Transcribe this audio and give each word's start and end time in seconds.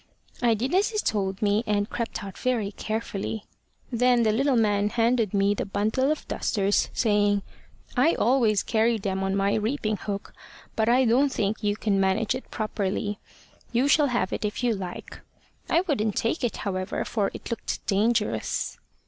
I 0.41 0.55
did 0.55 0.73
as 0.73 0.89
he 0.89 0.97
told 0.97 1.43
me, 1.43 1.63
and 1.67 1.87
crept 1.87 2.23
out 2.23 2.35
very 2.35 2.71
carefully. 2.71 3.45
Then 3.91 4.23
the 4.23 4.31
little 4.31 4.55
man 4.55 4.89
handed 4.89 5.31
me 5.31 5.53
the 5.53 5.63
bundle 5.63 6.11
of 6.11 6.27
dusters, 6.27 6.89
saying, 6.91 7.43
`I 7.95 8.17
always 8.17 8.63
carry 8.63 8.97
them 8.97 9.21
on 9.23 9.35
my 9.35 9.53
reaping 9.53 9.97
hook, 9.97 10.33
but 10.75 10.89
I 10.89 11.05
don't 11.05 11.31
think 11.31 11.61
you 11.61 11.75
could 11.75 11.93
manage 11.93 12.33
it 12.33 12.49
properly. 12.49 13.19
You 13.71 13.87
shall 13.87 14.07
have 14.07 14.33
it 14.33 14.43
if 14.43 14.63
you 14.63 14.73
like.' 14.75 15.19
I 15.69 15.81
wouldn't 15.81 16.15
take 16.15 16.43
it, 16.43 16.57
however, 16.57 17.05
for 17.05 17.29
it 17.35 17.51
looked 17.51 17.85
dangerous. 17.85 18.79